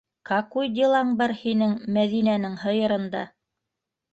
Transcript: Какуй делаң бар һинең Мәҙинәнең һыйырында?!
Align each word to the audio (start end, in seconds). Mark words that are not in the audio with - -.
Какуй 0.27 0.69
делаң 0.77 1.11
бар 1.19 1.35
һинең 1.41 1.75
Мәҙинәнең 1.99 2.59
һыйырында?! 2.65 3.23